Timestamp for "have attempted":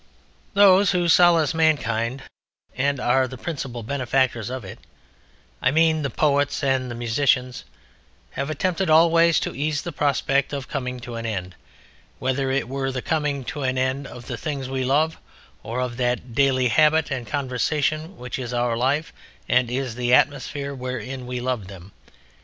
8.31-8.89